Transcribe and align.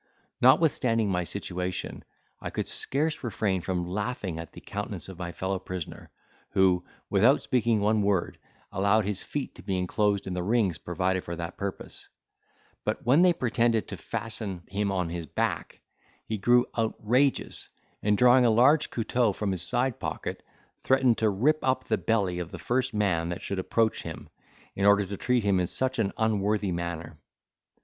Notwithstanding 0.41 1.11
my 1.11 1.23
situation, 1.23 2.03
I 2.41 2.49
could 2.49 2.67
scarce 2.67 3.23
refrain 3.23 3.61
from 3.61 3.85
laughing 3.87 4.39
at 4.39 4.51
the 4.53 4.59
countenance 4.59 5.07
of 5.09 5.19
my 5.19 5.31
fellow 5.31 5.59
prisoner, 5.59 6.09
who, 6.53 6.83
without 7.11 7.43
speaking 7.43 7.79
one 7.81 8.01
word, 8.01 8.39
allowed 8.71 9.05
his 9.05 9.21
feet 9.23 9.53
to 9.53 9.61
be 9.61 9.77
inclosed 9.77 10.25
in 10.25 10.33
the 10.33 10.41
rings 10.41 10.79
provided 10.79 11.23
for 11.23 11.35
that 11.35 11.55
purpose; 11.55 12.09
but, 12.83 13.05
when 13.05 13.21
they 13.21 13.31
pretended 13.31 13.87
to 13.89 13.95
fasten 13.95 14.63
him 14.69 14.91
on 14.91 15.09
his 15.09 15.27
back 15.27 15.81
he 16.25 16.39
grew 16.39 16.65
outrageous, 16.75 17.69
and 18.01 18.17
drawing 18.17 18.43
a 18.43 18.49
large 18.49 18.89
couteau 18.89 19.31
from 19.35 19.51
his 19.51 19.61
side 19.61 19.99
pocket, 19.99 20.41
threatened 20.83 21.19
to 21.19 21.29
rip 21.29 21.59
up 21.61 21.83
the 21.83 21.97
belly 21.99 22.39
of 22.39 22.49
the 22.49 22.57
first 22.57 22.91
man 22.91 23.29
that 23.29 23.43
should 23.43 23.59
approach 23.59 24.01
him, 24.01 24.29
in 24.75 24.83
order 24.83 25.05
to 25.05 25.15
treat 25.15 25.43
him 25.43 25.59
in 25.59 25.67
such 25.67 25.99
an 25.99 26.11
unworthy 26.17 26.71
manner. 26.71 27.19